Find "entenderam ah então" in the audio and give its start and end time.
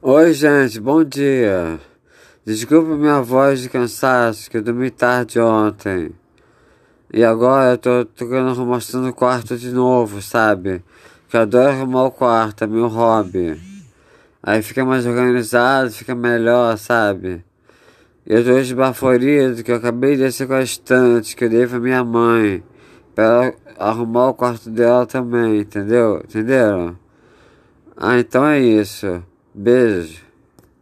26.24-28.46